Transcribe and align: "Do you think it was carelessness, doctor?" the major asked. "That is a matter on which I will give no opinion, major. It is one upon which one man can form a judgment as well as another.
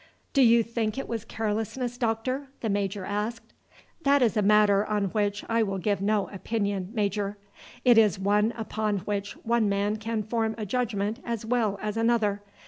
"Do 0.33 0.41
you 0.41 0.63
think 0.63 0.97
it 0.97 1.07
was 1.07 1.23
carelessness, 1.25 1.95
doctor?" 1.95 2.47
the 2.61 2.69
major 2.71 3.05
asked. 3.05 3.53
"That 4.01 4.23
is 4.23 4.35
a 4.35 4.41
matter 4.41 4.83
on 4.83 5.09
which 5.09 5.45
I 5.47 5.61
will 5.61 5.77
give 5.77 6.01
no 6.01 6.27
opinion, 6.29 6.89
major. 6.91 7.37
It 7.85 7.99
is 7.99 8.17
one 8.17 8.51
upon 8.57 8.97
which 9.01 9.33
one 9.45 9.69
man 9.69 9.97
can 9.97 10.23
form 10.23 10.55
a 10.57 10.65
judgment 10.65 11.19
as 11.23 11.45
well 11.45 11.77
as 11.83 11.97
another. 11.97 12.41